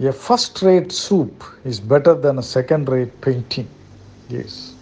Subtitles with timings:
[0.00, 3.68] A first rate soup is better than a second rate painting.
[4.28, 4.74] Yes.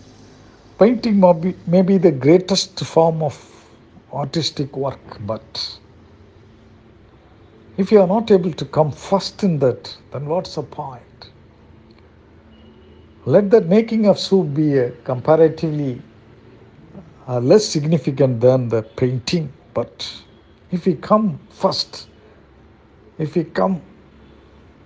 [0.78, 1.20] Painting
[1.66, 3.36] may be, the greatest form of
[4.12, 5.78] artistic work, but
[7.76, 11.30] if you are not able to come first in that, then what's the point?
[13.26, 16.00] Let the making of soup be a comparatively
[17.28, 20.10] uh, less significant than the painting, but
[20.70, 22.08] if we come first,
[23.18, 23.80] if we come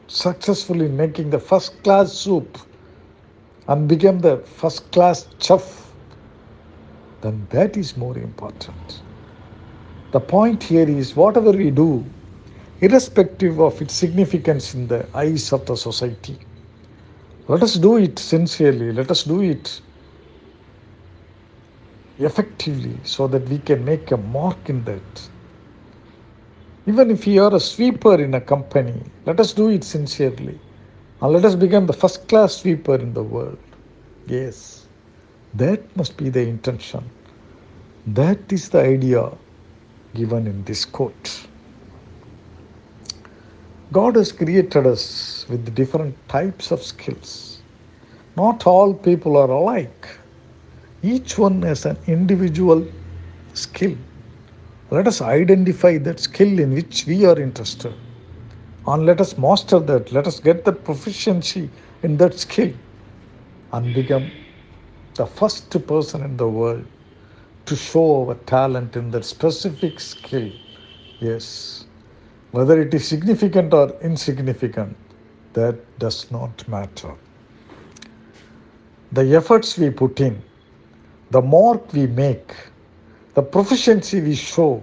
[0.09, 2.59] successfully making the first class soup
[3.69, 5.95] and become the first class chef,
[7.23, 9.05] then that is more important.
[10.13, 12.15] The point here is whatever we do,
[12.81, 16.39] irrespective of its significance in the eyes of the society,
[17.49, 19.81] let us do it sincerely, let us do it
[22.19, 25.31] effectively so that we can make a mark in that.
[26.87, 28.95] Even if you are a sweeper in a company,
[29.27, 30.59] let us do it sincerely.
[31.21, 33.59] And let us become the first class sweeper in the world.
[34.27, 34.87] Yes,
[35.55, 37.05] that must be the intention.
[38.07, 39.33] That is the idea
[40.15, 41.47] given in this quote.
[43.93, 47.63] God has created us with different types of skills.
[48.37, 50.09] Not all people are alike.
[51.03, 52.87] Each one has an individual
[53.55, 53.97] skill.
[54.91, 57.95] Let us identify that skill in which we are interested.
[58.87, 60.13] And let us master that.
[60.13, 61.71] Let us get the proficiency
[62.03, 62.73] in that skill
[63.73, 64.31] and become
[65.17, 66.85] the first person in the world
[67.67, 70.51] to show our talent in that specific skill.
[71.21, 71.85] Yes.
[72.53, 74.97] Whether it is significant or insignificant,
[75.55, 77.15] that does not matter.
[79.13, 80.43] The efforts we put in,
[81.31, 82.55] the mark we make,
[83.37, 84.83] the proficiency we show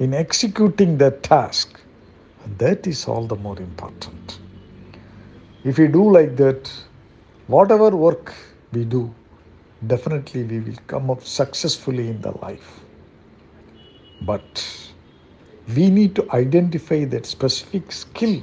[0.00, 1.80] in executing that task,
[2.58, 4.40] that is all the more important.
[5.64, 6.72] If we do like that,
[7.46, 8.34] whatever work
[8.72, 9.14] we do,
[9.86, 12.80] definitely we will come up successfully in the life.
[14.22, 14.66] But
[15.76, 18.42] we need to identify that specific skill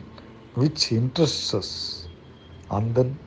[0.55, 2.07] which interests us
[2.71, 3.19] and then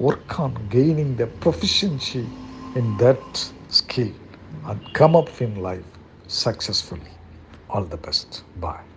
[0.00, 2.28] work on gaining the proficiency
[2.74, 3.52] in that
[4.64, 5.86] and come up in life
[6.26, 7.12] successfully.
[7.70, 8.44] All the best.
[8.56, 8.93] Bye.